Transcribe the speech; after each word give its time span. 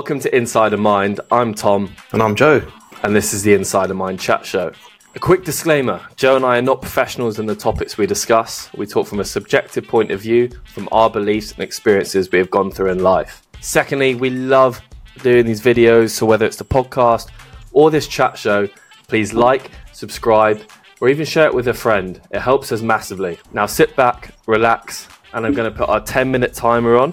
Welcome 0.00 0.20
to 0.20 0.34
Inside 0.34 0.72
A 0.72 0.78
Mind. 0.78 1.20
I'm 1.30 1.52
Tom, 1.52 1.94
And 2.12 2.22
I'm 2.22 2.34
Joe. 2.34 2.66
and 3.02 3.14
this 3.14 3.34
is 3.34 3.42
the 3.42 3.52
Inside 3.52 3.90
A 3.90 3.94
Mind 3.94 4.18
chat 4.18 4.46
show. 4.46 4.72
A 5.14 5.18
quick 5.18 5.44
disclaimer 5.44 6.00
Joe 6.16 6.36
and 6.36 6.44
I 6.44 6.56
are 6.56 6.62
not 6.62 6.80
professionals 6.80 7.38
in 7.38 7.44
the 7.44 7.54
topics 7.54 7.98
we 7.98 8.06
discuss. 8.06 8.72
We 8.74 8.86
talk 8.86 9.06
from 9.06 9.20
a 9.20 9.26
subjective 9.26 9.86
point 9.86 10.10
of 10.10 10.22
view, 10.22 10.48
from 10.64 10.88
our 10.90 11.10
beliefs 11.10 11.52
and 11.52 11.60
experiences 11.62 12.30
we 12.32 12.38
have 12.38 12.50
gone 12.50 12.70
through 12.70 12.92
in 12.92 13.00
life. 13.00 13.42
Secondly, 13.60 14.14
we 14.14 14.30
love 14.30 14.80
doing 15.22 15.44
these 15.44 15.60
videos, 15.60 16.12
so 16.12 16.24
whether 16.24 16.46
it's 16.46 16.56
the 16.56 16.64
podcast 16.64 17.28
or 17.72 17.90
this 17.90 18.08
chat 18.08 18.38
show, 18.38 18.70
please 19.06 19.34
like, 19.34 19.70
subscribe, 19.92 20.62
or 21.02 21.10
even 21.10 21.26
share 21.26 21.44
it 21.44 21.54
with 21.54 21.68
a 21.68 21.74
friend. 21.74 22.22
It 22.30 22.40
helps 22.40 22.72
us 22.72 22.80
massively. 22.80 23.38
Now 23.52 23.66
sit 23.66 23.94
back, 23.96 24.34
relax, 24.46 25.08
and 25.34 25.44
I'm 25.44 25.52
going 25.52 25.70
to 25.70 25.78
put 25.78 25.90
our 25.90 26.00
10 26.00 26.30
minute 26.30 26.54
timer 26.54 26.96
on 26.96 27.12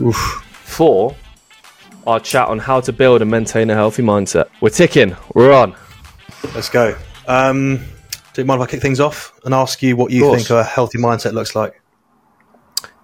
Oof. 0.00 0.16
for 0.62 1.16
our 2.06 2.20
chat 2.20 2.48
on 2.48 2.58
how 2.58 2.80
to 2.80 2.92
build 2.92 3.22
and 3.22 3.30
maintain 3.30 3.70
a 3.70 3.74
healthy 3.74 4.02
mindset. 4.02 4.48
We're 4.60 4.70
ticking, 4.70 5.16
we're 5.34 5.52
on. 5.52 5.74
Let's 6.54 6.68
go. 6.68 6.96
Um, 7.26 7.84
do 8.32 8.42
you 8.42 8.44
mind 8.44 8.60
if 8.60 8.68
I 8.68 8.70
kick 8.70 8.82
things 8.82 9.00
off 9.00 9.32
and 9.44 9.54
ask 9.54 9.82
you 9.82 9.96
what 9.96 10.10
you 10.10 10.34
think 10.34 10.50
a 10.50 10.62
healthy 10.64 10.98
mindset 10.98 11.32
looks 11.32 11.54
like? 11.54 11.80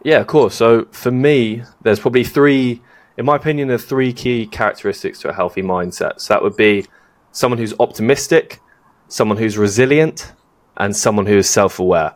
Yeah, 0.05 0.19
of 0.19 0.27
course. 0.27 0.55
So 0.55 0.87
for 0.93 1.11
me, 1.11 1.63
there's 1.83 2.01
probably 2.01 2.25
three, 2.25 2.83
in 3.17 3.25
my 3.25 3.37
opinion, 3.37 3.69
there 3.69 3.77
are 3.77 3.79
three 3.79 4.13
key 4.13 4.47
characteristics 4.47 5.21
to 5.21 5.29
a 5.29 5.33
healthy 5.33 5.63
mindset. 5.63 6.21
So 6.21 6.35
that 6.35 6.43
would 6.43 6.57
be 6.57 6.87
someone 7.33 7.59
who's 7.59 7.75
optimistic, 7.79 8.61
someone 9.09 9.37
who's 9.37 9.57
resilient, 9.57 10.33
and 10.77 10.97
someone 10.97 11.27
who 11.27 11.37
is 11.37 11.49
self-aware. 11.49 12.15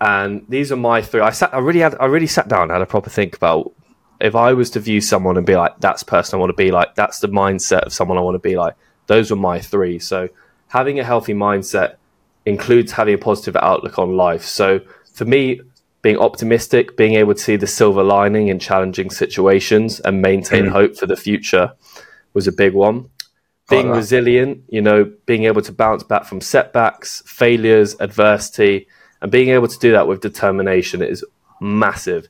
And 0.00 0.46
these 0.48 0.72
are 0.72 0.76
my 0.76 1.02
three. 1.02 1.20
I 1.20 1.30
sat, 1.30 1.52
I 1.52 1.58
really 1.58 1.80
had, 1.80 1.94
I 2.00 2.06
really 2.06 2.26
sat 2.26 2.48
down 2.48 2.62
and 2.62 2.70
had 2.70 2.82
a 2.82 2.86
proper 2.86 3.10
think 3.10 3.36
about 3.36 3.72
if 4.20 4.34
I 4.34 4.52
was 4.52 4.70
to 4.70 4.80
view 4.80 5.00
someone 5.00 5.36
and 5.36 5.46
be 5.46 5.56
like, 5.56 5.78
that's 5.80 6.02
the 6.02 6.10
person 6.10 6.36
I 6.36 6.40
want 6.40 6.50
to 6.50 6.56
be 6.56 6.70
like, 6.70 6.94
that's 6.94 7.20
the 7.20 7.28
mindset 7.28 7.80
of 7.80 7.92
someone 7.92 8.18
I 8.18 8.20
want 8.20 8.34
to 8.34 8.38
be 8.38 8.56
like. 8.56 8.74
Those 9.06 9.30
were 9.30 9.36
my 9.36 9.60
three. 9.60 9.98
So 9.98 10.28
having 10.68 11.00
a 11.00 11.04
healthy 11.04 11.34
mindset 11.34 11.96
includes 12.46 12.92
having 12.92 13.14
a 13.14 13.18
positive 13.18 13.56
outlook 13.56 13.98
on 13.98 14.16
life. 14.16 14.44
So 14.44 14.80
for 15.12 15.24
me, 15.24 15.60
being 16.02 16.18
optimistic, 16.18 16.96
being 16.96 17.14
able 17.14 17.34
to 17.34 17.40
see 17.40 17.56
the 17.56 17.66
silver 17.66 18.02
lining 18.02 18.48
in 18.48 18.58
challenging 18.58 19.10
situations 19.10 20.00
and 20.00 20.22
maintain 20.22 20.64
mm. 20.64 20.70
hope 20.70 20.96
for 20.96 21.06
the 21.06 21.16
future 21.16 21.72
was 22.32 22.46
a 22.46 22.52
big 22.52 22.72
one. 22.72 23.10
Being 23.68 23.88
that. 23.88 23.96
resilient, 23.96 24.64
you 24.68 24.80
know, 24.80 25.12
being 25.26 25.44
able 25.44 25.62
to 25.62 25.72
bounce 25.72 26.02
back 26.02 26.24
from 26.24 26.40
setbacks, 26.40 27.22
failures, 27.26 27.94
adversity, 28.00 28.88
and 29.22 29.30
being 29.30 29.50
able 29.50 29.68
to 29.68 29.78
do 29.78 29.92
that 29.92 30.08
with 30.08 30.20
determination 30.20 31.02
is 31.02 31.24
massive. 31.60 32.28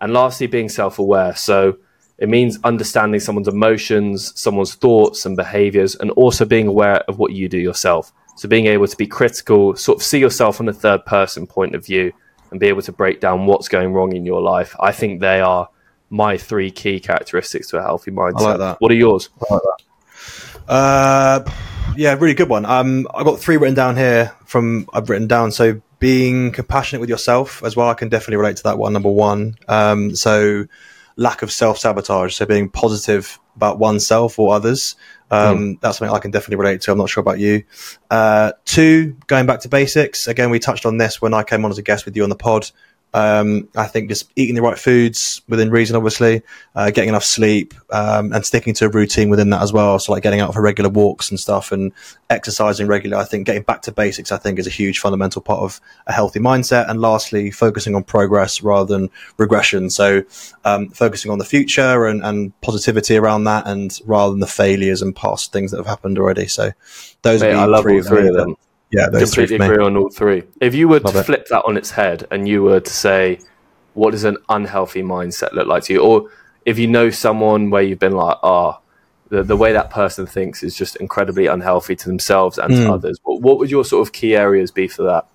And 0.00 0.12
lastly, 0.12 0.46
being 0.46 0.68
self 0.68 0.98
aware. 0.98 1.34
So 1.34 1.78
it 2.18 2.28
means 2.28 2.58
understanding 2.64 3.20
someone's 3.20 3.48
emotions, 3.48 4.38
someone's 4.38 4.74
thoughts 4.74 5.26
and 5.26 5.36
behaviors, 5.36 5.94
and 5.96 6.10
also 6.12 6.44
being 6.44 6.66
aware 6.66 6.98
of 7.08 7.18
what 7.18 7.32
you 7.32 7.48
do 7.48 7.58
yourself. 7.58 8.12
So 8.36 8.48
being 8.48 8.66
able 8.66 8.86
to 8.86 8.96
be 8.96 9.06
critical, 9.06 9.76
sort 9.76 9.98
of 9.98 10.02
see 10.02 10.18
yourself 10.18 10.56
from 10.56 10.68
a 10.68 10.72
third 10.72 11.04
person 11.04 11.46
point 11.46 11.74
of 11.74 11.84
view 11.84 12.12
and 12.50 12.58
be 12.60 12.66
able 12.66 12.82
to 12.82 12.92
break 12.92 13.20
down 13.20 13.46
what's 13.46 13.68
going 13.68 13.92
wrong 13.92 14.14
in 14.14 14.24
your 14.24 14.40
life. 14.40 14.74
I 14.80 14.92
think 14.92 15.20
they 15.20 15.40
are 15.40 15.68
my 16.10 16.36
three 16.36 16.70
key 16.70 17.00
characteristics 17.00 17.68
to 17.68 17.78
a 17.78 17.82
healthy 17.82 18.10
mindset. 18.10 18.40
like 18.40 18.58
that. 18.58 18.80
What 18.80 18.90
are 18.92 18.96
yours? 18.96 19.30
Like 19.50 19.60
Uh, 20.68 21.44
yeah, 21.96 22.14
really 22.14 22.34
good 22.34 22.48
one. 22.48 22.64
Um, 22.64 23.06
I've 23.14 23.24
got 23.24 23.40
three 23.40 23.56
written 23.56 23.74
down 23.74 23.96
here 23.96 24.32
from 24.44 24.88
I've 24.92 25.08
written 25.10 25.26
down. 25.26 25.52
So 25.52 25.80
being 26.00 26.50
compassionate 26.50 27.00
with 27.00 27.10
yourself 27.10 27.62
as 27.62 27.76
well. 27.76 27.88
I 27.88 27.94
can 27.94 28.08
definitely 28.08 28.38
relate 28.38 28.56
to 28.56 28.62
that 28.64 28.78
one. 28.78 28.92
Number 28.92 29.10
one. 29.10 29.54
Um, 29.68 30.16
so 30.16 30.66
lack 31.16 31.42
of 31.42 31.52
self 31.52 31.78
sabotage. 31.78 32.34
So 32.34 32.46
being 32.46 32.68
positive 32.68 33.38
about 33.54 33.78
oneself 33.78 34.38
or 34.38 34.54
others. 34.54 34.96
Um, 35.30 35.78
That's 35.80 35.98
something 35.98 36.14
I 36.14 36.18
can 36.18 36.30
definitely 36.30 36.56
relate 36.56 36.80
to. 36.82 36.92
I'm 36.92 36.98
not 36.98 37.10
sure 37.10 37.20
about 37.20 37.38
you. 37.38 37.62
Uh, 38.10 38.52
two, 38.64 39.16
going 39.26 39.46
back 39.46 39.60
to 39.60 39.68
basics. 39.68 40.26
Again, 40.26 40.50
we 40.50 40.58
touched 40.58 40.86
on 40.86 40.96
this 40.96 41.22
when 41.22 41.34
I 41.34 41.44
came 41.44 41.64
on 41.64 41.70
as 41.70 41.78
a 41.78 41.82
guest 41.82 42.04
with 42.04 42.16
you 42.16 42.24
on 42.24 42.30
the 42.30 42.36
pod. 42.36 42.70
Um, 43.12 43.68
I 43.76 43.86
think 43.86 44.08
just 44.08 44.30
eating 44.36 44.54
the 44.54 44.62
right 44.62 44.78
foods 44.78 45.42
within 45.48 45.70
reason, 45.70 45.96
obviously, 45.96 46.42
uh, 46.76 46.90
getting 46.90 47.08
enough 47.08 47.24
sleep, 47.24 47.74
um, 47.90 48.32
and 48.32 48.46
sticking 48.46 48.72
to 48.74 48.86
a 48.86 48.88
routine 48.88 49.30
within 49.30 49.50
that 49.50 49.62
as 49.62 49.72
well. 49.72 49.98
So 49.98 50.12
like 50.12 50.22
getting 50.22 50.40
out 50.40 50.54
for 50.54 50.62
regular 50.62 50.90
walks 50.90 51.30
and 51.30 51.40
stuff 51.40 51.72
and 51.72 51.92
exercising 52.28 52.86
regularly. 52.86 53.20
I 53.20 53.26
think 53.26 53.46
getting 53.46 53.62
back 53.62 53.82
to 53.82 53.92
basics, 53.92 54.30
I 54.30 54.36
think 54.36 54.58
is 54.58 54.66
a 54.68 54.70
huge 54.70 55.00
fundamental 55.00 55.42
part 55.42 55.60
of 55.60 55.80
a 56.06 56.12
healthy 56.12 56.38
mindset. 56.38 56.88
And 56.88 57.00
lastly, 57.00 57.50
focusing 57.50 57.96
on 57.96 58.04
progress 58.04 58.62
rather 58.62 58.86
than 58.86 59.10
regression. 59.38 59.90
So, 59.90 60.22
um, 60.64 60.88
focusing 60.90 61.32
on 61.32 61.38
the 61.38 61.44
future 61.44 62.06
and, 62.06 62.22
and 62.24 62.58
positivity 62.60 63.16
around 63.16 63.44
that 63.44 63.66
and 63.66 63.98
rather 64.06 64.30
than 64.30 64.40
the 64.40 64.46
failures 64.46 65.02
and 65.02 65.16
past 65.16 65.52
things 65.52 65.72
that 65.72 65.78
have 65.78 65.86
happened 65.86 66.18
already. 66.18 66.46
So 66.46 66.70
those 67.22 67.40
Mate, 67.40 67.54
are 67.54 67.62
I 67.62 67.64
love 67.64 67.86
all 67.86 68.02
three 68.02 68.28
of 68.28 68.34
that- 68.34 68.46
them. 68.46 68.56
Yeah, 68.92 69.08
completely 69.10 69.56
for 69.58 69.62
me. 69.64 69.68
agree 69.70 69.84
on 69.84 69.96
all 69.96 70.10
three. 70.10 70.42
If 70.60 70.74
you 70.74 70.88
were 70.88 71.00
Love 71.00 71.12
to 71.14 71.20
it. 71.20 71.26
flip 71.26 71.46
that 71.48 71.62
on 71.64 71.76
its 71.76 71.90
head 71.92 72.26
and 72.30 72.48
you 72.48 72.62
were 72.62 72.80
to 72.80 72.90
say, 72.92 73.38
what 73.94 74.10
does 74.12 74.24
an 74.24 74.36
unhealthy 74.48 75.02
mindset 75.02 75.52
look 75.52 75.66
like 75.66 75.84
to 75.84 75.92
you? 75.94 76.00
Or 76.00 76.28
if 76.64 76.78
you 76.78 76.86
know 76.86 77.10
someone 77.10 77.70
where 77.70 77.82
you've 77.82 77.98
been 77.98 78.12
like, 78.16 78.36
ah, 78.42 78.78
the, 79.28 79.42
the 79.44 79.56
way 79.56 79.72
that 79.72 79.90
person 79.90 80.26
thinks 80.26 80.62
is 80.62 80.74
just 80.74 80.96
incredibly 80.96 81.46
unhealthy 81.46 81.94
to 81.96 82.06
themselves 82.08 82.58
and 82.58 82.72
Hmm. 82.72 82.80
to 82.80 82.92
others, 82.92 83.18
what, 83.22 83.40
what 83.42 83.58
would 83.58 83.70
your 83.70 83.84
sort 83.84 84.06
of 84.06 84.12
key 84.12 84.34
areas 84.36 84.70
be 84.72 84.88
for 84.88 85.04
that? 85.04 85.26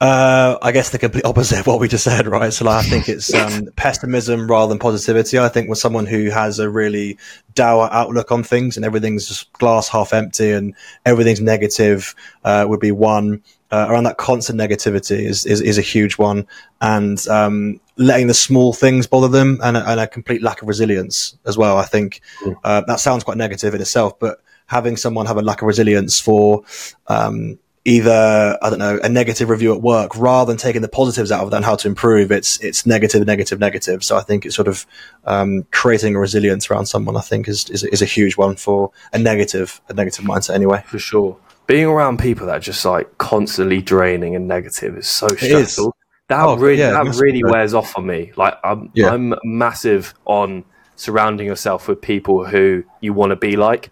Uh, 0.00 0.56
I 0.62 0.72
guess 0.72 0.88
the 0.88 0.98
complete 0.98 1.26
opposite 1.26 1.60
of 1.60 1.66
what 1.66 1.78
we 1.78 1.86
just 1.86 2.04
said, 2.04 2.26
right? 2.26 2.50
So 2.50 2.64
like, 2.64 2.86
I 2.86 2.88
think 2.88 3.08
it's 3.10 3.34
um, 3.34 3.68
pessimism 3.76 4.50
rather 4.50 4.70
than 4.70 4.78
positivity. 4.78 5.38
I 5.38 5.50
think 5.50 5.68
with 5.68 5.78
someone 5.78 6.06
who 6.06 6.30
has 6.30 6.58
a 6.58 6.70
really 6.70 7.18
dour 7.54 7.86
outlook 7.92 8.32
on 8.32 8.42
things 8.42 8.76
and 8.76 8.86
everything's 8.86 9.28
just 9.28 9.52
glass 9.54 9.90
half 9.90 10.14
empty 10.14 10.52
and 10.52 10.74
everything's 11.04 11.42
negative 11.42 12.14
uh, 12.44 12.64
would 12.66 12.80
be 12.80 12.92
one. 12.92 13.42
Uh, 13.72 13.86
around 13.88 14.02
that 14.02 14.16
constant 14.16 14.58
negativity 14.58 15.20
is, 15.20 15.44
is, 15.44 15.60
is 15.60 15.78
a 15.78 15.82
huge 15.82 16.16
one. 16.16 16.46
And 16.80 17.24
um, 17.28 17.78
letting 17.96 18.26
the 18.26 18.34
small 18.34 18.72
things 18.72 19.06
bother 19.06 19.28
them 19.28 19.60
and 19.62 19.76
a, 19.76 19.88
and 19.88 20.00
a 20.00 20.08
complete 20.08 20.42
lack 20.42 20.62
of 20.62 20.68
resilience 20.68 21.36
as 21.46 21.58
well. 21.58 21.76
I 21.76 21.84
think 21.84 22.22
uh, 22.64 22.80
that 22.86 23.00
sounds 23.00 23.22
quite 23.22 23.36
negative 23.36 23.74
in 23.74 23.82
itself, 23.82 24.18
but 24.18 24.40
having 24.66 24.96
someone 24.96 25.26
have 25.26 25.36
a 25.36 25.42
lack 25.42 25.60
of 25.62 25.66
resilience 25.66 26.18
for 26.18 26.64
um, 27.06 27.58
either 27.84 28.58
I 28.60 28.70
don't 28.70 28.78
know 28.78 28.98
a 29.02 29.08
negative 29.08 29.48
review 29.48 29.74
at 29.74 29.80
work 29.80 30.16
rather 30.16 30.50
than 30.52 30.58
taking 30.58 30.82
the 30.82 30.88
positives 30.88 31.32
out 31.32 31.44
of 31.44 31.50
that 31.50 31.56
and 31.56 31.64
how 31.64 31.76
to 31.76 31.88
improve. 31.88 32.30
It's 32.30 32.58
it's 32.60 32.84
negative, 32.86 33.26
negative, 33.26 33.58
negative. 33.58 34.04
So 34.04 34.16
I 34.16 34.20
think 34.22 34.44
it's 34.46 34.54
sort 34.56 34.68
of 34.68 34.86
um, 35.24 35.66
creating 35.70 36.14
a 36.14 36.18
resilience 36.20 36.70
around 36.70 36.86
someone. 36.86 37.16
I 37.16 37.20
think 37.22 37.48
is, 37.48 37.68
is 37.70 37.84
is 37.84 38.02
a 38.02 38.06
huge 38.06 38.36
one 38.36 38.56
for 38.56 38.90
a 39.12 39.18
negative 39.18 39.80
a 39.88 39.94
negative 39.94 40.24
mindset 40.24 40.54
anyway. 40.54 40.82
For 40.86 40.98
sure. 40.98 41.36
Being 41.66 41.86
around 41.86 42.18
people 42.18 42.46
that 42.46 42.56
are 42.56 42.60
just 42.60 42.84
like 42.84 43.16
constantly 43.18 43.80
draining 43.80 44.34
and 44.34 44.48
negative 44.48 44.96
is 44.98 45.06
so 45.06 45.26
is. 45.26 45.38
stressful. 45.38 45.96
That 46.28 46.44
Oh, 46.44 46.56
really 46.56 46.78
yeah, 46.80 46.90
that 46.92 47.16
really 47.20 47.42
wears 47.42 47.74
off 47.74 47.96
on 47.96 48.06
me. 48.06 48.32
Like 48.36 48.54
I'm 48.62 48.90
Yeah. 48.94 49.12
I'm 49.12 49.34
massive 49.44 50.14
on 50.26 50.64
surrounding 50.96 51.46
yourself 51.46 51.88
with 51.88 52.00
people 52.02 52.44
who 52.44 52.84
you 53.00 53.12
want 53.14 53.30
to 53.30 53.36
be 53.36 53.56
like. 53.56 53.90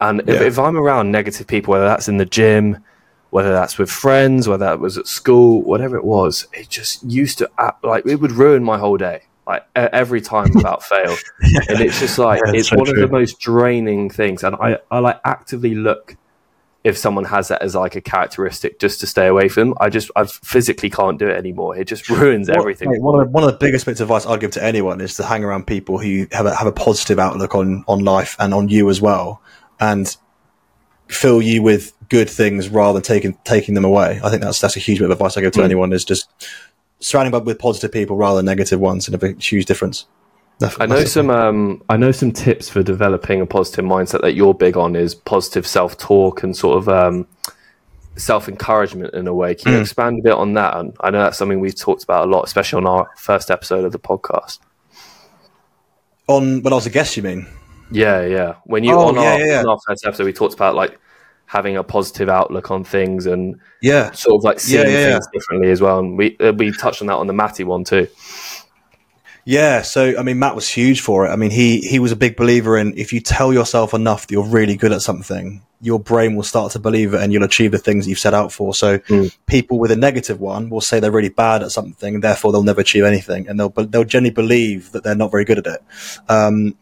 And 0.00 0.20
if, 0.22 0.28
Yeah. 0.28 0.42
if 0.42 0.58
I'm 0.58 0.76
around 0.76 1.10
negative 1.12 1.46
people, 1.46 1.72
whether 1.72 1.84
that's 1.86 2.08
in 2.08 2.16
the 2.16 2.24
gym, 2.26 2.78
whether 3.34 3.50
that's 3.50 3.78
with 3.78 3.90
friends, 3.90 4.46
whether 4.46 4.64
that 4.64 4.78
was 4.78 4.96
at 4.96 5.08
school, 5.08 5.60
whatever 5.62 5.96
it 5.96 6.04
was, 6.04 6.46
it 6.52 6.68
just 6.68 7.02
used 7.02 7.36
to 7.36 7.50
act 7.58 7.82
like 7.82 8.06
it 8.06 8.20
would 8.20 8.30
ruin 8.30 8.62
my 8.62 8.78
whole 8.78 8.96
day. 8.96 9.22
Like 9.44 9.66
every 9.74 10.20
time 10.20 10.52
without 10.54 10.84
fail, 10.92 11.16
and 11.68 11.80
it's 11.80 11.98
just 11.98 12.16
like 12.16 12.40
Yeah, 12.46 12.52
it's 12.54 12.68
so 12.68 12.76
one 12.76 12.88
of 12.88 12.94
the 12.94 13.08
most 13.08 13.40
draining 13.40 14.08
things. 14.08 14.44
And 14.44 14.54
I, 14.54 14.78
I 14.88 15.00
like 15.00 15.20
actively 15.24 15.74
look 15.74 16.16
if 16.84 16.96
someone 16.96 17.24
has 17.24 17.48
that 17.48 17.60
as 17.60 17.74
like 17.74 17.96
a 17.96 18.00
characteristic 18.00 18.78
just 18.78 19.00
to 19.00 19.06
stay 19.08 19.26
away 19.26 19.48
from 19.48 19.70
them. 19.70 19.78
I 19.80 19.90
just 19.90 20.12
I 20.14 20.26
physically 20.26 20.88
can't 20.88 21.18
do 21.18 21.26
it 21.26 21.36
anymore. 21.36 21.76
It 21.76 21.88
just 21.88 22.08
ruins 22.08 22.48
everything. 22.48 22.88
Mate, 22.88 23.02
one, 23.02 23.20
of 23.20 23.26
the, 23.26 23.32
one 23.32 23.42
of 23.42 23.50
the 23.50 23.58
biggest 23.58 23.84
bits 23.84 23.98
of 23.98 24.08
advice 24.10 24.26
I'd 24.26 24.38
give 24.38 24.52
to 24.52 24.62
anyone 24.62 25.00
is 25.00 25.16
to 25.16 25.24
hang 25.24 25.42
around 25.42 25.66
people 25.66 25.98
who 25.98 26.28
have 26.30 26.46
a, 26.46 26.54
have 26.54 26.68
a 26.68 26.72
positive 26.72 27.18
outlook 27.18 27.56
on, 27.56 27.84
on 27.88 28.04
life 28.04 28.36
and 28.38 28.54
on 28.54 28.68
you 28.68 28.88
as 28.90 29.00
well, 29.00 29.42
and 29.80 30.16
fill 31.08 31.42
you 31.42 31.62
with 31.62 31.92
good 32.08 32.28
things 32.30 32.68
rather 32.68 32.94
than 32.94 33.02
taking 33.02 33.36
taking 33.44 33.74
them 33.74 33.84
away. 33.84 34.20
I 34.22 34.30
think 34.30 34.42
that's 34.42 34.60
that's 34.60 34.76
a 34.76 34.80
huge 34.80 34.98
bit 34.98 35.06
of 35.06 35.10
advice 35.12 35.36
I 35.36 35.40
give 35.42 35.52
to 35.52 35.60
Mm. 35.60 35.64
anyone 35.64 35.92
is 35.92 36.04
just 36.04 36.28
surrounding 37.00 37.44
with 37.44 37.58
positive 37.58 37.92
people 37.92 38.16
rather 38.16 38.36
than 38.38 38.46
negative 38.46 38.80
ones, 38.80 39.06
and 39.08 39.14
a 39.14 39.18
big, 39.18 39.40
huge 39.42 39.66
difference. 39.66 40.06
I 40.78 40.86
know 40.86 41.04
some 41.04 41.30
um, 41.30 41.82
I 41.88 41.96
know 41.96 42.12
some 42.12 42.30
tips 42.32 42.68
for 42.68 42.82
developing 42.82 43.40
a 43.40 43.46
positive 43.46 43.84
mindset 43.84 44.22
that 44.22 44.34
you're 44.34 44.54
big 44.54 44.76
on 44.76 44.94
is 44.96 45.14
positive 45.14 45.66
self 45.66 45.98
talk 45.98 46.42
and 46.44 46.56
sort 46.56 46.78
of 46.78 46.88
um, 46.88 47.26
self 48.16 48.48
encouragement 48.48 49.12
in 49.14 49.26
a 49.26 49.34
way. 49.34 49.54
Can 49.56 49.72
you 49.72 49.78
Mm. 49.78 49.82
expand 49.82 50.20
a 50.20 50.22
bit 50.22 50.32
on 50.34 50.54
that? 50.54 50.76
And 50.76 50.96
I 51.00 51.10
know 51.10 51.18
that's 51.24 51.36
something 51.38 51.58
we've 51.60 51.74
talked 51.78 52.04
about 52.04 52.28
a 52.28 52.30
lot, 52.30 52.44
especially 52.44 52.78
on 52.78 52.86
our 52.86 53.10
first 53.16 53.50
episode 53.50 53.84
of 53.84 53.92
the 53.92 53.98
podcast. 53.98 54.58
on 56.28 56.62
when 56.62 56.72
I 56.72 56.76
was 56.76 56.86
a 56.86 56.90
guest. 56.90 57.16
You 57.16 57.22
mean? 57.24 57.46
Yeah, 57.94 58.22
yeah. 58.26 58.54
When 58.64 58.84
you 58.84 58.92
Oh, 58.94 59.08
on, 59.08 59.14
yeah, 59.14 59.20
our, 59.20 59.40
yeah, 59.40 59.60
on 59.60 59.68
our 59.68 59.78
first 59.86 60.04
episode, 60.06 60.24
we 60.24 60.32
talked 60.32 60.54
about 60.54 60.74
like 60.74 60.98
having 61.46 61.76
a 61.76 61.84
positive 61.84 62.28
outlook 62.28 62.70
on 62.70 62.84
things 62.84 63.26
and 63.26 63.60
Yeah, 63.80 64.10
sort 64.12 64.36
of 64.40 64.44
like 64.44 64.60
seeing 64.60 64.86
things 64.86 65.26
differently 65.32 65.70
as 65.70 65.80
well. 65.80 65.98
And 66.00 66.18
we 66.18 66.36
uh, 66.38 66.52
we 66.52 66.72
touched 66.72 67.00
on 67.02 67.08
that 67.08 67.14
on 67.16 67.26
the 67.26 67.32
Matty 67.32 67.64
one 67.64 67.84
too. 67.84 68.08
Yeah, 69.46 69.82
so 69.82 70.18
I 70.18 70.22
mean, 70.22 70.38
Matt 70.38 70.54
was 70.54 70.68
huge 70.68 71.02
for 71.02 71.26
it. 71.26 71.28
I 71.28 71.36
mean, 71.36 71.50
he 71.50 71.80
he 71.80 71.98
was 71.98 72.12
a 72.12 72.16
big 72.16 72.34
believer 72.36 72.78
in 72.78 72.96
if 72.96 73.12
you 73.12 73.20
tell 73.20 73.52
yourself 73.52 73.92
enough 73.92 74.26
that 74.26 74.32
you're 74.32 74.46
really 74.46 74.74
good 74.74 74.90
at 74.90 75.02
something, 75.02 75.60
your 75.82 76.00
brain 76.00 76.34
will 76.34 76.44
start 76.44 76.72
to 76.72 76.78
believe 76.78 77.12
it, 77.12 77.20
and 77.20 77.30
you'll 77.30 77.44
achieve 77.44 77.70
the 77.70 77.78
things 77.78 78.08
you've 78.08 78.18
set 78.18 78.32
out 78.32 78.52
for. 78.52 78.74
So, 78.74 78.98
Mm. 79.00 79.36
people 79.44 79.78
with 79.78 79.90
a 79.90 79.96
negative 79.96 80.40
one 80.40 80.70
will 80.70 80.80
say 80.80 80.98
they're 80.98 81.10
really 81.10 81.28
bad 81.28 81.62
at 81.62 81.72
something, 81.72 82.14
and 82.14 82.24
therefore 82.24 82.52
they'll 82.52 82.62
never 82.62 82.80
achieve 82.80 83.04
anything, 83.04 83.46
and 83.46 83.60
they'll 83.60 83.68
they'll 83.68 84.04
generally 84.04 84.32
believe 84.32 84.92
that 84.92 85.04
they're 85.04 85.14
not 85.14 85.30
very 85.30 85.44
good 85.44 85.58
at 85.58 85.66
it. 85.66 85.82
Um, 86.30 86.74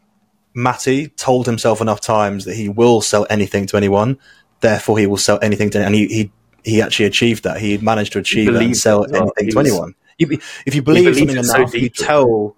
Matty 0.54 1.08
told 1.08 1.46
himself 1.46 1.80
enough 1.80 2.00
times 2.00 2.44
that 2.44 2.54
he 2.56 2.68
will 2.68 3.00
sell 3.00 3.26
anything 3.30 3.66
to 3.66 3.76
anyone, 3.76 4.18
therefore 4.60 4.98
he 4.98 5.06
will 5.06 5.16
sell 5.16 5.38
anything 5.42 5.70
to, 5.70 5.84
and 5.84 5.94
he 5.94 6.06
he, 6.08 6.30
he 6.64 6.82
actually 6.82 7.06
achieved 7.06 7.44
that. 7.44 7.58
He 7.60 7.78
managed 7.78 8.12
to 8.12 8.18
achieve 8.18 8.52
that 8.52 8.62
and 8.62 8.76
sell 8.76 9.04
it 9.04 9.10
well. 9.12 9.22
anything 9.22 9.44
He 9.46 9.50
to 9.52 9.58
was- 9.58 9.66
anyone. 9.68 9.94
If, 10.18 10.62
if 10.66 10.74
you 10.74 10.82
believe 10.82 11.04
believed 11.06 11.18
something 11.18 11.36
it 11.38 11.44
so 11.44 11.56
enough, 11.56 11.74
you 11.74 11.88
tell. 11.88 12.56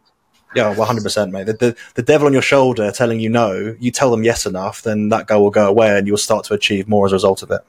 Yeah, 0.54 0.74
one 0.76 0.86
hundred 0.86 1.02
percent, 1.02 1.32
mate. 1.32 1.46
The, 1.46 1.52
the 1.54 1.76
the 1.94 2.02
devil 2.02 2.26
on 2.26 2.32
your 2.32 2.42
shoulder 2.42 2.90
telling 2.92 3.20
you 3.20 3.28
no, 3.30 3.74
you 3.80 3.90
tell 3.90 4.10
them 4.10 4.22
yes 4.22 4.44
enough, 4.44 4.82
then 4.82 5.08
that 5.08 5.26
goal 5.26 5.44
will 5.44 5.50
go 5.50 5.66
away, 5.68 5.96
and 5.96 6.06
you'll 6.06 6.16
start 6.16 6.44
to 6.46 6.54
achieve 6.54 6.86
more 6.88 7.06
as 7.06 7.12
a 7.12 7.16
result 7.16 7.42
of 7.42 7.50
it. 7.50 7.60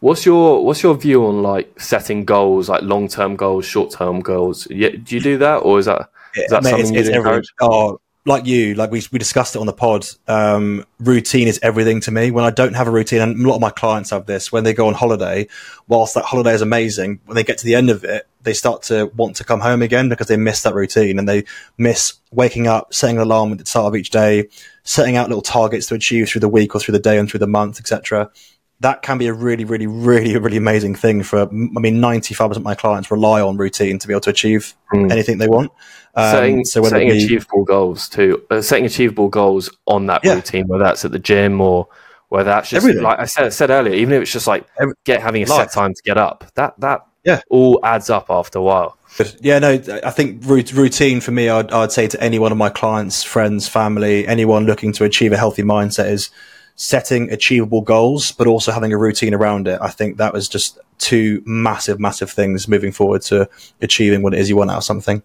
What's 0.00 0.24
your 0.24 0.64
What's 0.64 0.82
your 0.82 0.94
view 0.96 1.26
on 1.26 1.42
like 1.42 1.80
setting 1.80 2.24
goals, 2.24 2.68
like 2.68 2.82
long 2.82 3.08
term 3.08 3.34
goals, 3.34 3.64
short 3.66 3.90
term 3.90 4.20
goals? 4.20 4.66
Yeah, 4.70 4.90
do 4.90 5.16
you 5.16 5.20
do 5.20 5.38
that, 5.38 5.56
or 5.58 5.78
is 5.80 5.86
that 5.86 6.10
is 6.36 6.50
that 6.50 6.62
Mate, 6.62 6.70
something 6.70 6.94
it's, 6.94 6.98
it's 6.98 7.08
you'd 7.08 7.16
every- 7.16 7.30
encourage? 7.30 7.52
oh, 7.60 8.00
like 8.28 8.46
you, 8.46 8.74
like 8.74 8.90
we 8.90 9.02
we 9.10 9.18
discussed 9.18 9.56
it 9.56 9.58
on 9.58 9.66
the 9.66 9.72
pod. 9.72 10.06
Um, 10.28 10.84
routine 11.00 11.48
is 11.48 11.58
everything 11.62 12.00
to 12.02 12.10
me. 12.10 12.30
When 12.30 12.44
I 12.44 12.50
don't 12.50 12.74
have 12.74 12.86
a 12.86 12.90
routine, 12.90 13.20
and 13.20 13.44
a 13.44 13.48
lot 13.48 13.56
of 13.56 13.60
my 13.60 13.70
clients 13.70 14.10
have 14.10 14.26
this, 14.26 14.52
when 14.52 14.64
they 14.64 14.72
go 14.72 14.86
on 14.86 14.94
holiday, 14.94 15.48
whilst 15.88 16.14
that 16.14 16.24
holiday 16.24 16.52
is 16.52 16.62
amazing, 16.62 17.20
when 17.26 17.34
they 17.34 17.42
get 17.42 17.58
to 17.58 17.64
the 17.64 17.74
end 17.74 17.90
of 17.90 18.04
it, 18.04 18.28
they 18.42 18.52
start 18.52 18.82
to 18.82 19.06
want 19.16 19.36
to 19.36 19.44
come 19.44 19.60
home 19.60 19.82
again 19.82 20.08
because 20.08 20.28
they 20.28 20.36
miss 20.36 20.62
that 20.62 20.74
routine 20.74 21.18
and 21.18 21.28
they 21.28 21.44
miss 21.76 22.14
waking 22.30 22.66
up, 22.66 22.94
setting 22.94 23.16
an 23.16 23.22
alarm 23.22 23.52
at 23.52 23.58
the 23.58 23.66
start 23.66 23.86
of 23.86 23.96
each 23.96 24.10
day, 24.10 24.48
setting 24.84 25.16
out 25.16 25.28
little 25.28 25.42
targets 25.42 25.86
to 25.86 25.94
achieve 25.94 26.28
through 26.28 26.40
the 26.40 26.48
week 26.48 26.74
or 26.74 26.78
through 26.78 26.92
the 26.92 26.98
day 26.98 27.18
and 27.18 27.28
through 27.28 27.40
the 27.40 27.46
month, 27.46 27.80
etc. 27.80 28.30
That 28.80 29.02
can 29.02 29.18
be 29.18 29.26
a 29.26 29.32
really, 29.32 29.64
really, 29.64 29.88
really, 29.88 30.36
really 30.36 30.56
amazing 30.56 30.94
thing 30.94 31.22
for. 31.24 31.40
I 31.42 31.46
mean, 31.80 32.00
ninety-five 32.00 32.50
percent 32.50 32.62
of 32.62 32.64
my 32.64 32.76
clients 32.76 33.10
rely 33.10 33.40
on 33.40 33.56
routine 33.56 33.98
to 33.98 34.06
be 34.06 34.14
able 34.14 34.20
to 34.22 34.30
achieve 34.30 34.74
Mm. 34.94 35.10
anything 35.10 35.38
they 35.38 35.48
want. 35.48 35.72
Um, 36.14 36.30
setting 36.30 36.64
so 36.64 36.84
setting 36.84 37.08
be- 37.10 37.24
achievable 37.24 37.64
goals 37.64 38.08
too, 38.08 38.42
uh, 38.50 38.60
setting 38.62 38.86
achievable 38.86 39.28
goals 39.28 39.68
on 39.86 40.06
that 40.06 40.24
Yeah. 40.24 40.34
routine, 40.34 40.66
whether 40.68 40.84
that's 40.84 41.04
at 41.04 41.10
the 41.12 41.18
gym 41.18 41.60
or 41.60 41.88
whether 42.28 42.50
that's 42.50 42.70
just 42.70 42.84
Everything. 42.84 43.02
like 43.02 43.18
I 43.18 43.24
said, 43.24 43.52
said 43.52 43.70
earlier, 43.70 43.94
even 43.94 44.14
if 44.14 44.22
it's 44.22 44.32
just 44.32 44.46
like 44.46 44.64
Every- 44.80 44.94
get 45.04 45.20
having 45.22 45.42
a 45.42 45.46
Life. 45.46 45.70
set 45.70 45.72
time 45.72 45.92
to 45.94 46.02
get 46.04 46.16
up, 46.16 46.44
that 46.54 46.74
that 46.78 47.02
Yeah. 47.24 47.40
all 47.50 47.80
adds 47.82 48.08
up 48.10 48.26
after 48.30 48.58
a 48.60 48.62
while. 48.62 48.96
Yeah, 49.40 49.58
no, 49.58 49.70
I 50.04 50.10
think 50.10 50.42
routine 50.46 51.20
for 51.20 51.32
me, 51.32 51.48
I'd, 51.48 51.72
I'd 51.72 51.90
say 51.92 52.06
to 52.06 52.22
any 52.22 52.38
one 52.38 52.52
of 52.52 52.58
my 52.58 52.68
clients, 52.68 53.24
friends, 53.24 53.66
family, 53.66 54.26
anyone 54.28 54.64
looking 54.66 54.92
to 54.92 55.04
achieve 55.04 55.32
a 55.32 55.36
healthy 55.36 55.62
mindset 55.62 56.10
is 56.10 56.30
setting 56.80 57.28
achievable 57.32 57.80
goals, 57.82 58.30
but 58.30 58.46
also 58.46 58.70
having 58.70 58.92
a 58.92 58.96
routine 58.96 59.34
around 59.34 59.66
it. 59.66 59.78
I 59.82 59.90
think 59.90 60.16
that 60.18 60.32
was 60.32 60.48
just 60.48 60.78
two 60.98 61.42
massive, 61.44 61.98
massive 61.98 62.30
things 62.30 62.68
moving 62.68 62.92
forward 62.92 63.20
to 63.22 63.48
achieving 63.82 64.22
what 64.22 64.32
it 64.32 64.38
is 64.38 64.48
you 64.48 64.56
want 64.56 64.70
out 64.70 64.78
of 64.78 64.84
something. 64.84 65.20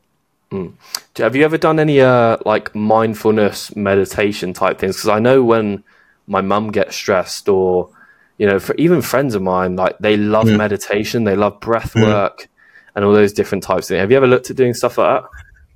Do- 0.50 0.74
Have 1.18 1.36
you 1.36 1.46
ever 1.46 1.58
done 1.58 1.80
any 1.80 2.02
uh, 2.02 2.38
like 2.46 2.74
mindfulness 2.76 3.76
meditation 3.76 4.54
type 4.54 4.78
things? 4.80 4.98
Because 4.98 5.10
I 5.10 5.20
know 5.20 5.44
when 5.44 5.84
my 6.28 6.42
mum 6.42 6.72
gets 6.72 6.96
stressed, 6.96 7.48
or 7.50 7.90
you 8.38 8.48
know, 8.48 8.60
for 8.60 8.74
even 8.76 9.02
friends 9.02 9.36
of 9.36 9.42
mine, 9.42 9.76
like 9.76 9.98
they 10.00 10.18
love 10.18 10.46
Mm. 10.48 10.58
meditation, 10.58 11.24
they 11.24 11.36
love 11.36 11.60
breath 11.60 11.94
Mm. 11.94 12.04
work, 12.04 12.50
and 12.96 13.04
all 13.06 13.14
those 13.14 13.34
different 13.34 13.64
types 13.64 13.86
of 13.86 13.90
things. 13.90 14.02
Have 14.02 14.12
you 14.12 14.18
ever 14.18 14.28
looked 14.28 14.50
at 14.52 14.56
doing 14.56 14.74
stuff 14.74 14.98
like 14.98 15.22
that? 15.24 15.30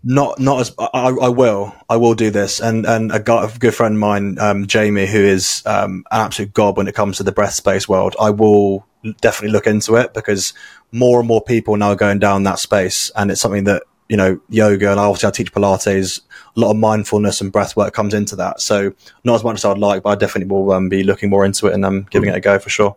Not, 0.09 0.39
not 0.39 0.61
as 0.61 0.73
I, 0.79 1.09
I 1.09 1.27
will, 1.27 1.75
I 1.89 1.97
will 1.97 2.13
do 2.13 2.29
this. 2.29 2.61
And 2.61 2.85
and 2.85 3.11
a, 3.11 3.19
guy, 3.19 3.43
a 3.43 3.57
good 3.57 3.75
friend 3.75 3.95
of 3.95 3.99
mine, 3.99 4.39
um, 4.39 4.65
Jamie, 4.65 5.05
who 5.05 5.19
is 5.19 5.61
um, 5.65 6.05
an 6.11 6.21
absolute 6.21 6.53
god 6.53 6.77
when 6.77 6.87
it 6.87 6.95
comes 6.95 7.17
to 7.17 7.23
the 7.23 7.33
breath 7.33 7.55
space 7.55 7.89
world, 7.89 8.15
I 8.17 8.29
will 8.29 8.85
definitely 9.19 9.51
look 9.51 9.67
into 9.67 9.97
it 9.97 10.13
because 10.13 10.53
more 10.93 11.19
and 11.19 11.27
more 11.27 11.41
people 11.41 11.75
now 11.75 11.93
going 11.93 12.19
down 12.19 12.43
that 12.43 12.57
space, 12.57 13.11
and 13.17 13.29
it's 13.29 13.41
something 13.41 13.65
that 13.65 13.83
you 14.07 14.15
know 14.15 14.39
yoga 14.47 14.91
and 14.91 14.97
obviously 14.97 15.27
I 15.27 15.31
teach 15.31 15.51
Pilates. 15.51 16.21
A 16.55 16.59
lot 16.61 16.71
of 16.71 16.77
mindfulness 16.77 17.41
and 17.41 17.51
breath 17.51 17.75
work 17.75 17.93
comes 17.93 18.13
into 18.13 18.37
that. 18.37 18.61
So 18.61 18.93
not 19.25 19.35
as 19.35 19.43
much 19.43 19.55
as 19.55 19.65
I'd 19.65 19.77
like, 19.77 20.03
but 20.03 20.11
I 20.11 20.15
definitely 20.15 20.49
will 20.49 20.71
um, 20.71 20.87
be 20.87 21.03
looking 21.03 21.29
more 21.29 21.43
into 21.43 21.67
it 21.67 21.73
and 21.73 21.83
um, 21.83 22.07
giving 22.11 22.29
it 22.29 22.35
a 22.35 22.39
go 22.39 22.59
for 22.59 22.69
sure. 22.69 22.95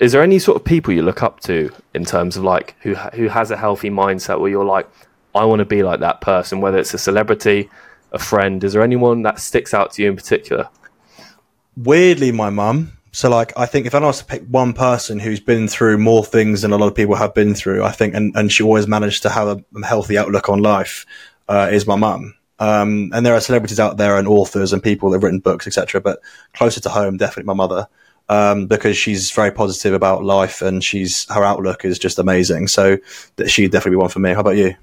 Is 0.00 0.12
there 0.12 0.22
any 0.22 0.38
sort 0.38 0.56
of 0.56 0.64
people 0.64 0.94
you 0.94 1.02
look 1.02 1.22
up 1.22 1.40
to 1.40 1.70
in 1.92 2.06
terms 2.06 2.38
of 2.38 2.44
like 2.44 2.76
who 2.80 2.94
who 2.94 3.28
has 3.28 3.50
a 3.50 3.58
healthy 3.58 3.90
mindset 3.90 4.40
where 4.40 4.48
you're 4.48 4.64
like, 4.64 4.88
I 5.34 5.44
want 5.44 5.60
to 5.60 5.64
be 5.64 5.82
like 5.82 6.00
that 6.00 6.20
person, 6.20 6.60
whether 6.60 6.78
it's 6.78 6.94
a 6.94 6.98
celebrity, 6.98 7.70
a 8.12 8.18
friend? 8.18 8.62
Is 8.64 8.72
there 8.72 8.82
anyone 8.82 9.22
that 9.22 9.38
sticks 9.40 9.74
out 9.74 9.92
to 9.92 10.02
you 10.02 10.08
in 10.10 10.16
particular? 10.16 10.68
weirdly 11.78 12.32
my 12.32 12.50
mum 12.50 12.92
so 13.12 13.30
like 13.30 13.52
i 13.56 13.64
think 13.64 13.86
if 13.86 13.94
i 13.94 14.00
was 14.00 14.18
to 14.18 14.24
pick 14.24 14.42
one 14.48 14.72
person 14.72 15.20
who's 15.20 15.38
been 15.38 15.68
through 15.68 15.96
more 15.96 16.24
things 16.24 16.62
than 16.62 16.72
a 16.72 16.76
lot 16.76 16.88
of 16.88 16.94
people 16.94 17.14
have 17.14 17.32
been 17.34 17.54
through 17.54 17.84
i 17.84 17.92
think 17.92 18.14
and, 18.14 18.34
and 18.36 18.50
she 18.50 18.64
always 18.64 18.88
managed 18.88 19.22
to 19.22 19.30
have 19.30 19.46
a 19.46 19.86
healthy 19.86 20.18
outlook 20.18 20.48
on 20.48 20.60
life 20.60 21.06
uh, 21.48 21.68
is 21.70 21.86
my 21.86 21.94
mum 21.94 22.34
um, 22.58 23.12
and 23.14 23.24
there 23.24 23.34
are 23.34 23.40
celebrities 23.40 23.78
out 23.78 23.96
there 23.96 24.18
and 24.18 24.26
authors 24.26 24.72
and 24.72 24.82
people 24.82 25.08
that 25.08 25.16
have 25.16 25.22
written 25.22 25.38
books 25.38 25.68
etc 25.68 26.00
but 26.00 26.18
closer 26.54 26.80
to 26.80 26.88
home 26.88 27.16
definitely 27.16 27.44
my 27.44 27.54
mother 27.54 27.86
um, 28.28 28.66
because 28.66 28.96
she's 28.96 29.30
very 29.30 29.52
positive 29.52 29.94
about 29.94 30.24
life 30.24 30.60
and 30.60 30.82
she's 30.82 31.30
her 31.32 31.44
outlook 31.44 31.84
is 31.84 31.98
just 31.98 32.18
amazing 32.18 32.66
so 32.66 32.98
that 33.36 33.48
she'd 33.48 33.70
definitely 33.70 33.92
be 33.92 34.00
one 34.00 34.10
for 34.10 34.18
me 34.18 34.32
how 34.32 34.40
about 34.40 34.56
you 34.56 34.74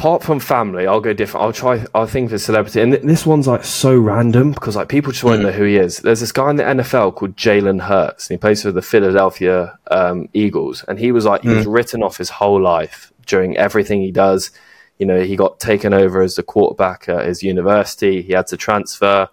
apart 0.00 0.22
from 0.22 0.40
family, 0.40 0.86
I'll 0.86 1.00
go 1.02 1.12
different. 1.12 1.44
I'll 1.44 1.52
try. 1.52 1.84
I'll 1.94 2.06
think 2.06 2.30
of 2.30 2.32
a 2.32 2.38
celebrity, 2.38 2.80
and 2.80 2.92
th- 2.92 3.04
this 3.04 3.26
one's 3.26 3.46
like 3.46 3.64
so 3.64 3.94
random 3.98 4.52
because 4.52 4.74
like 4.74 4.88
people 4.88 5.12
just 5.12 5.24
won't 5.24 5.42
know 5.42 5.52
who 5.52 5.64
he 5.64 5.76
is. 5.76 5.98
There's 5.98 6.20
this 6.20 6.32
guy 6.32 6.48
in 6.48 6.56
the 6.56 6.62
NFL 6.62 7.14
called 7.16 7.36
Jalen 7.36 7.82
Hurts, 7.82 8.28
and 8.28 8.34
he 8.34 8.40
plays 8.40 8.62
for 8.62 8.72
the 8.72 8.80
Philadelphia 8.82 9.78
um, 9.90 10.28
Eagles, 10.32 10.84
and 10.88 10.98
he 10.98 11.12
was 11.12 11.26
like 11.26 11.42
he 11.42 11.48
was 11.48 11.66
written 11.66 12.02
off 12.02 12.16
his 12.16 12.30
whole 12.30 12.60
life 12.60 13.12
during 13.26 13.58
everything 13.58 14.00
he 14.00 14.10
does. 14.10 14.50
You 14.98 15.04
know, 15.06 15.20
he 15.22 15.36
got 15.36 15.60
taken 15.60 15.92
over 15.92 16.22
as 16.22 16.34
the 16.34 16.42
quarterback 16.42 17.08
at 17.08 17.26
his 17.26 17.42
university. 17.42 18.22
He 18.22 18.32
had 18.32 18.46
to 18.48 18.56
transfer. 18.56 19.28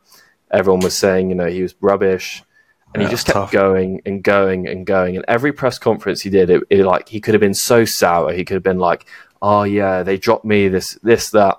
Everyone 0.52 0.82
was 0.82 0.98
saying, 0.98 1.30
you 1.30 1.36
know, 1.36 1.48
he 1.48 1.62
was 1.62 1.76
rubbish. 1.82 2.44
And 2.94 3.04
Yeah, 3.04 3.10
he 3.10 3.12
just 3.14 3.26
kept 3.26 3.34
tough. 3.36 3.52
going 3.52 4.02
and 4.06 4.24
going 4.24 4.66
and 4.66 4.86
going. 4.86 5.18
And 5.18 5.26
every 5.28 5.52
press 5.52 5.78
conference 5.78 6.22
he 6.22 6.30
did, 6.30 6.50
it, 6.50 6.64
it 6.70 6.86
like 6.86 7.10
he 7.10 7.20
could 7.20 7.34
have 7.34 7.42
been 7.42 7.54
so 7.54 7.84
sour. 7.84 8.32
He 8.32 8.46
could 8.46 8.54
have 8.54 8.64
been 8.64 8.80
like, 8.80 9.06
"Oh 9.42 9.64
yeah, 9.64 10.04
they 10.04 10.18
dropped 10.18 10.46
me 10.46 10.68
this, 10.68 10.98
this, 11.04 11.30
that." 11.32 11.58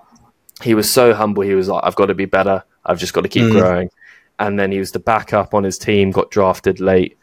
He 0.61 0.73
was 0.73 0.91
so 0.91 1.13
humble. 1.13 1.43
He 1.43 1.53
was 1.55 1.67
like, 1.69 1.83
"I've 1.83 1.95
got 1.95 2.07
to 2.07 2.13
be 2.13 2.25
better. 2.25 2.63
I've 2.85 2.99
just 2.99 3.13
got 3.13 3.21
to 3.21 3.29
keep 3.29 3.43
Mm. 3.43 3.51
growing." 3.59 3.89
And 4.39 4.57
then 4.59 4.71
he 4.71 4.79
was 4.79 4.91
the 4.91 4.99
backup 4.99 5.53
on 5.53 5.63
his 5.63 5.77
team, 5.77 6.11
got 6.11 6.31
drafted 6.31 6.79
late, 6.79 7.17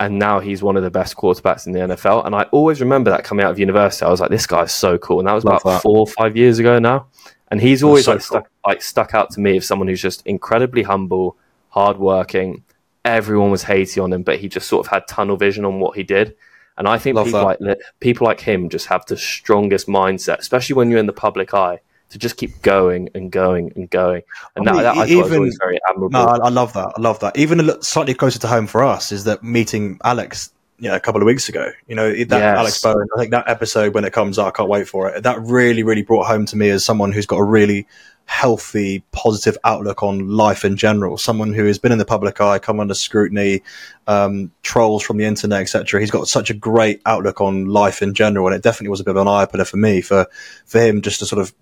and 0.00 0.18
now 0.18 0.40
he's 0.40 0.62
one 0.62 0.76
of 0.76 0.82
the 0.82 0.90
best 0.90 1.16
quarterbacks 1.16 1.66
in 1.66 1.72
the 1.72 1.80
NFL. 1.80 2.24
And 2.26 2.34
I 2.34 2.42
always 2.52 2.80
remember 2.80 3.10
that 3.10 3.24
coming 3.24 3.44
out 3.44 3.50
of 3.52 3.58
university. 3.58 4.04
I 4.04 4.10
was 4.10 4.20
like, 4.20 4.30
"This 4.30 4.46
guy's 4.46 4.72
so 4.72 4.98
cool." 4.98 5.18
And 5.20 5.28
that 5.28 5.32
was 5.34 5.44
Love 5.44 5.60
about 5.62 5.70
that. 5.70 5.82
four 5.82 5.98
or 5.98 6.06
five 6.06 6.36
years 6.36 6.58
ago 6.58 6.78
now. 6.78 7.06
And 7.48 7.60
he's 7.60 7.82
always 7.84 8.04
so 8.06 8.12
like 8.12 8.20
stuck, 8.22 8.50
like 8.66 8.82
stuck 8.82 9.14
out 9.14 9.30
to 9.30 9.40
me 9.40 9.56
as 9.58 9.66
someone 9.66 9.86
who's 9.88 10.02
just 10.02 10.26
incredibly 10.26 10.82
humble, 10.82 11.36
hardworking. 11.68 12.64
Everyone 13.04 13.52
was 13.52 13.62
hating 13.62 14.02
on 14.02 14.12
him, 14.12 14.22
but 14.22 14.38
he 14.40 14.48
just 14.48 14.66
sort 14.66 14.84
of 14.84 14.90
had 14.90 15.06
tunnel 15.06 15.36
vision 15.36 15.64
on 15.64 15.78
what 15.78 15.96
he 15.96 16.02
did. 16.02 16.34
And 16.78 16.86
I 16.86 16.98
think 16.98 17.16
Love 17.16 17.26
people 17.26 17.46
that. 17.48 17.60
like 17.60 17.78
people 18.00 18.26
like 18.26 18.40
him 18.40 18.68
just 18.68 18.86
have 18.86 19.04
the 19.06 19.16
strongest 19.16 19.86
mindset, 19.86 20.38
especially 20.38 20.74
when 20.74 20.90
you're 20.90 20.98
in 21.00 21.06
the 21.06 21.12
public 21.12 21.54
eye, 21.54 21.80
to 22.10 22.18
just 22.18 22.36
keep 22.36 22.60
going 22.62 23.08
and 23.14 23.32
going 23.32 23.72
and 23.76 23.88
going. 23.90 24.22
And 24.54 24.68
I 24.68 24.72
mean, 24.72 24.82
that, 24.82 24.94
that 24.94 25.00
I 25.02 25.06
e- 25.06 25.14
thought 25.14 25.30
was 25.30 25.32
even- 25.32 25.58
very 25.60 25.78
admirable. 25.88 26.10
No, 26.10 26.24
I, 26.26 26.36
I 26.46 26.48
love 26.50 26.72
that. 26.74 26.92
I 26.96 27.00
love 27.00 27.18
that. 27.20 27.36
Even 27.36 27.60
a 27.60 27.62
little, 27.62 27.82
slightly 27.82 28.14
closer 28.14 28.38
to 28.40 28.46
home 28.48 28.66
for 28.66 28.84
us 28.84 29.10
is 29.10 29.24
that 29.24 29.42
meeting 29.42 29.98
Alex, 30.04 30.50
you 30.78 30.88
know, 30.88 30.96
a 30.96 31.00
couple 31.00 31.20
of 31.20 31.26
weeks 31.26 31.48
ago. 31.48 31.70
You 31.86 31.94
know, 31.94 32.10
that 32.10 32.28
Yes. 32.30 32.58
Alex 32.58 32.82
Bowen. 32.82 33.08
I 33.14 33.18
think 33.18 33.30
that 33.30 33.48
episode 33.48 33.94
when 33.94 34.04
it 34.04 34.12
comes 34.12 34.38
out, 34.38 34.48
I 34.48 34.50
can't 34.50 34.68
wait 34.68 34.88
for 34.88 35.08
it. 35.08 35.22
That 35.22 35.40
really, 35.40 35.82
really 35.82 36.02
brought 36.02 36.26
home 36.26 36.46
to 36.46 36.56
me 36.56 36.70
as 36.70 36.84
someone 36.84 37.12
who's 37.12 37.26
got 37.26 37.38
a 37.38 37.44
really 37.44 37.86
healthy, 38.26 39.04
positive 39.12 39.56
outlook 39.64 40.02
on 40.02 40.28
life 40.28 40.64
in 40.64 40.76
general. 40.76 41.16
Someone 41.16 41.54
who 41.54 41.64
has 41.64 41.78
been 41.78 41.92
in 41.92 41.98
the 41.98 42.04
public 42.04 42.40
eye, 42.40 42.58
come 42.58 42.80
under 42.80 42.92
scrutiny, 42.92 43.62
um, 44.06 44.50
trolls 44.62 45.02
from 45.02 45.16
the 45.16 45.24
internet, 45.24 45.62
etc. 45.62 46.00
He's 46.00 46.10
got 46.10 46.28
such 46.28 46.50
a 46.50 46.54
great 46.54 47.00
outlook 47.06 47.40
on 47.40 47.66
life 47.66 48.02
in 48.02 48.14
general, 48.14 48.46
and 48.48 48.56
it 48.56 48.62
definitely 48.62 48.90
was 48.90 49.00
a 49.00 49.04
bit 49.04 49.16
of 49.16 49.22
an 49.22 49.28
eye 49.28 49.42
opener 49.42 49.64
for 49.64 49.76
me 49.76 50.00
for 50.00 50.26
for 50.66 50.80
him 50.80 51.00
just 51.00 51.20
to 51.20 51.26
sort 51.26 51.40
of 51.40 51.54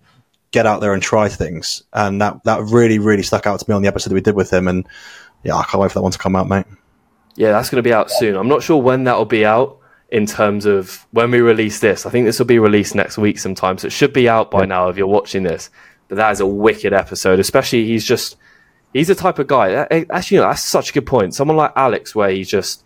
get 0.51 0.67
out 0.67 0.81
there 0.81 0.95
and 0.95 1.03
try 1.03 1.29
things. 1.29 1.85
And 1.93 2.21
that 2.21 2.43
that 2.45 2.63
really, 2.63 2.99
really 2.99 3.23
stuck 3.23 3.47
out 3.47 3.61
to 3.61 3.71
me 3.71 3.75
on 3.75 3.83
the 3.83 3.89
episode 3.89 4.11
that 4.11 4.15
we 4.15 4.21
did 4.23 4.35
with 4.35 4.53
him. 4.53 4.67
And 4.67 4.89
yeah, 5.45 5.57
I 5.57 5.65
can't 5.65 5.81
wait 5.83 5.93
for 5.93 5.99
that 5.99 6.03
one 6.03 6.13
to 6.13 6.19
come 6.19 6.35
out, 6.35 6.49
mate. 6.49 6.67
Yeah, 7.37 7.53
that's 7.53 7.69
going 7.71 7.83
to 7.83 7.89
be 7.89 7.93
out 7.93 8.11
soon. 8.11 8.37
I'm 8.37 8.49
not 8.49 8.63
sure 8.63 8.81
when 8.81 9.05
that'll 9.05 9.25
be 9.25 9.45
out 9.45 9.79
in 10.11 10.27
terms 10.27 10.67
of 10.67 11.05
when 11.11 11.31
we 11.31 11.41
release 11.41 11.81
this. 11.81 12.07
I 12.07 12.11
think 12.11 12.27
this 12.27 12.39
will 12.39 12.47
be 12.47 12.59
released 12.59 12.95
next 12.95 13.19
week 13.19 13.39
sometime, 13.39 13.79
so 13.79 13.87
it 13.87 13.93
should 13.93 14.13
be 14.13 14.29
out 14.29 14.51
by 14.51 14.65
now 14.65 14.89
if 14.89 14.97
you're 14.97 15.07
watching 15.07 15.43
this. 15.43 15.71
But 16.09 16.17
that 16.17 16.31
is 16.33 16.41
a 16.41 16.47
wicked 16.47 16.93
episode, 16.93 17.41
especially 17.41 17.87
he's 17.87 18.05
just 18.05 18.37
he's 18.93 19.09
the 19.09 19.15
type 19.15 19.39
of 19.41 19.47
guy. 19.49 19.71
that- 19.71 19.89
eh, 19.91 20.05
Actually, 20.11 20.37
you 20.37 20.43
know, 20.43 20.49
that's 20.49 20.63
such 20.63 20.91
a 20.91 20.93
good 20.93 21.07
point. 21.07 21.35
Someone 21.35 21.57
like 21.57 21.73
Alex, 21.75 22.15
where 22.15 22.31
he 22.31 22.45
just 22.45 22.85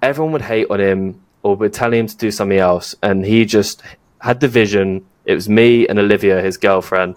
everyone 0.00 0.32
would 0.32 0.42
hate 0.42 0.66
on 0.70 0.80
him 0.80 1.20
or 1.42 1.56
would 1.56 1.72
tell 1.72 1.92
him 1.92 2.06
to 2.06 2.16
do 2.16 2.30
something 2.30 2.58
else, 2.58 2.94
and 3.02 3.24
he 3.26 3.44
just 3.44 3.82
had 4.20 4.40
the 4.40 4.48
vision, 4.48 5.04
It 5.26 5.34
was 5.34 5.48
me 5.48 5.86
and 5.88 5.98
Olivia, 5.98 6.40
his 6.40 6.56
girlfriend. 6.56 7.16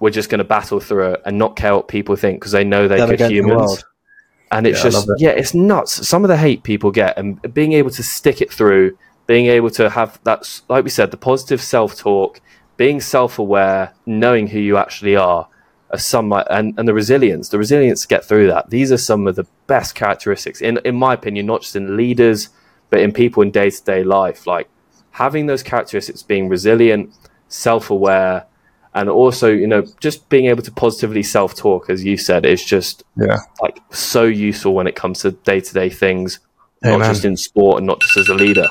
We're 0.00 0.10
just 0.10 0.30
going 0.30 0.38
to 0.38 0.44
battle 0.44 0.80
through 0.80 1.12
it 1.12 1.22
and 1.26 1.38
not 1.38 1.56
care 1.56 1.74
what 1.74 1.88
people 1.88 2.16
think 2.16 2.40
because 2.40 2.52
they 2.52 2.64
know 2.64 2.88
they're 2.88 2.98
good 3.10 3.18
humans. 3.32 3.84
And 4.50 4.66
it's 4.66 4.78
Yeah, 4.78 4.90
just, 4.90 5.08
it. 5.08 5.14
yeah, 5.18 5.30
it's 5.30 5.54
nuts. 5.54 6.06
Some 6.08 6.24
of 6.24 6.28
the 6.28 6.36
hate 6.36 6.62
people 6.62 6.90
get 6.90 7.18
and 7.18 7.40
being 7.54 7.72
able 7.74 7.90
to 7.90 8.02
stick 8.02 8.40
it 8.40 8.52
through, 8.52 8.96
being 9.26 9.46
able 9.46 9.70
to 9.70 9.90
have 9.90 10.18
that, 10.24 10.60
like 10.68 10.84
we 10.84 10.90
said, 10.90 11.10
the 11.10 11.16
positive 11.18 11.60
self 11.60 11.96
talk, 11.96 12.40
being 12.76 13.00
self 13.00 13.38
aware, 13.38 13.92
knowing 14.06 14.46
who 14.48 14.58
you 14.58 14.76
actually 14.78 15.16
are, 15.16 15.48
are 15.90 15.98
some 15.98 16.32
and, 16.32 16.78
and 16.78 16.88
the 16.88 16.94
resilience, 16.94 17.48
the 17.50 17.58
resilience 17.58 18.02
to 18.02 18.08
get 18.08 18.24
through 18.24 18.46
that. 18.46 18.70
These 18.70 18.90
are 18.92 18.98
some 18.98 19.26
of 19.26 19.36
the 19.36 19.46
best 19.66 19.94
characteristics, 19.94 20.60
in, 20.60 20.78
in 20.84 20.94
my 20.94 21.14
opinion, 21.14 21.46
not 21.46 21.62
just 21.62 21.76
in 21.76 21.96
leaders, 21.96 22.48
but 22.90 23.00
in 23.00 23.12
people 23.12 23.42
in 23.42 23.50
day 23.50 23.70
to 23.70 23.84
day 23.84 24.02
life. 24.04 24.46
Like 24.46 24.68
having 25.12 25.46
those 25.46 25.62
characteristics, 25.62 26.22
being 26.22 26.48
resilient, 26.48 27.12
self 27.48 27.90
aware, 27.90 28.46
and 28.94 29.08
also, 29.08 29.50
you 29.50 29.66
know, 29.66 29.84
just 30.00 30.28
being 30.28 30.46
able 30.46 30.62
to 30.62 30.72
positively 30.72 31.22
self 31.22 31.54
talk, 31.54 31.90
as 31.90 32.04
you 32.04 32.16
said, 32.16 32.46
is 32.46 32.64
just 32.64 33.04
Yeah. 33.16 33.38
like 33.60 33.80
so 33.90 34.24
useful 34.24 34.74
when 34.74 34.86
it 34.86 34.96
comes 34.96 35.20
to 35.20 35.32
day 35.32 35.60
to 35.60 35.74
day 35.74 35.90
things, 35.90 36.40
not 36.82 37.00
just 37.00 37.24
in 37.24 37.36
sport 37.36 37.78
and 37.78 37.86
not 37.86 38.00
just 38.00 38.16
as 38.16 38.28
a 38.28 38.34
leader. 38.34 38.68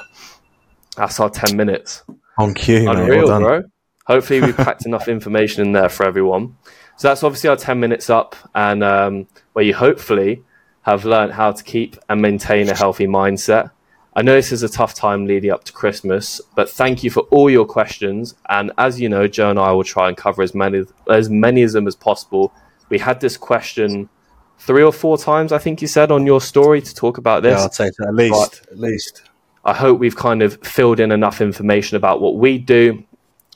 That's 0.95 1.19
our 1.19 1.29
10 1.29 1.55
minutes. 1.55 2.03
On 2.37 2.53
cue. 2.53 2.89
Unreal, 2.89 3.27
well 3.27 3.39
bro. 3.39 3.63
Hopefully, 4.05 4.41
we 4.41 4.53
packed 4.53 4.85
enough 4.85 5.07
information 5.17 5.65
in 5.65 5.73
there 5.73 5.89
for 5.89 6.05
everyone. 6.05 6.55
So 6.97 7.09
that's 7.09 7.23
obviously 7.23 7.49
our 7.49 7.55
10 7.57 7.79
minutes 7.79 8.09
up, 8.09 8.35
and 8.55 8.83
um, 8.83 9.27
where 9.53 9.63
you 9.65 9.75
hopefully 9.75 10.41
have 10.81 11.05
learned 11.05 11.33
how 11.33 11.51
to 11.51 11.63
keep 11.63 11.97
and 12.09 12.21
maintain 12.21 12.69
a 12.69 12.75
healthy 12.75 13.05
mindset. 13.07 13.71
I 14.17 14.23
know 14.23 14.33
this 14.33 14.51
is 14.51 14.63
a 14.63 14.67
tough 14.67 14.95
time 14.95 15.27
leading 15.27 15.51
up 15.51 15.63
to 15.65 15.71
Christmas, 15.71 16.41
but 16.55 16.67
thank 16.67 17.03
you 17.03 17.11
for 17.11 17.21
all 17.29 17.51
your 17.51 17.67
questions. 17.67 18.33
And 18.49 18.71
as 18.79 18.99
you 18.99 19.09
know, 19.09 19.27
Joe 19.27 19.51
and 19.51 19.59
I 19.59 19.71
will 19.71 19.83
try 19.83 20.07
and 20.07 20.17
cover 20.17 20.41
as 20.41 20.55
many 20.55 20.85
as 21.07 21.29
many 21.29 21.61
of 21.61 21.71
them 21.71 21.85
as 21.85 21.95
possible. 21.95 22.51
We 22.89 22.97
had 22.97 23.19
this 23.19 23.37
question 23.37 24.09
three 24.57 24.81
or 24.81 24.91
four 24.91 25.19
times, 25.19 25.51
I 25.51 25.59
think 25.59 25.83
you 25.83 25.87
said, 25.87 26.11
on 26.11 26.25
your 26.25 26.41
story 26.41 26.81
to 26.81 26.95
talk 26.95 27.19
about 27.19 27.43
this. 27.43 27.59
Yeah, 27.59 27.65
I'd 27.65 27.73
say. 27.75 27.91
At 28.07 28.15
least, 28.15 28.65
at 28.71 28.79
least. 28.79 29.21
I 29.65 29.73
hope 29.75 29.99
we've 29.99 30.15
kind 30.15 30.41
of 30.41 30.57
filled 30.63 30.99
in 30.99 31.11
enough 31.11 31.39
information 31.39 31.95
about 31.95 32.19
what 32.19 32.37
we 32.37 32.57
do, 32.57 33.03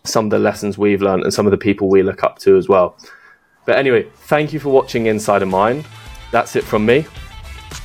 some 0.03 0.25
of 0.25 0.31
the 0.31 0.37
lessons 0.37 0.77
we've 0.77 1.01
learned, 1.01 1.23
and 1.23 1.33
some 1.33 1.47
of 1.47 1.51
the 1.51 1.57
people 1.57 1.89
we 1.89 2.03
look 2.03 2.23
up 2.23 2.37
to 2.39 2.55
as 2.55 2.69
well. 2.69 2.95
But 3.65 3.79
anyway, 3.79 4.07
thank 4.13 4.53
you 4.53 4.59
for 4.59 4.69
watching 4.69 5.07
Inside 5.07 5.41
A 5.41 5.45
Mind. 5.47 5.87
That's 6.31 6.55
it 6.55 6.63
from 6.63 6.85
me, 6.85 7.07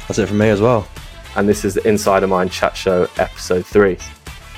That's 0.08 0.18
it 0.18 0.26
from 0.26 0.36
me 0.36 0.50
as 0.50 0.60
well. 0.60 0.86
And 1.36 1.46
this 1.46 1.66
is 1.66 1.74
the 1.74 1.86
Inside 1.86 2.22
A 2.22 2.26
Mind 2.26 2.50
Chat 2.50 2.74
Show, 2.74 3.08
episode 3.18 3.66
three. 3.66 3.98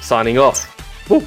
Signing 0.00 0.38
off. 0.38 1.10
Woo. 1.10 1.24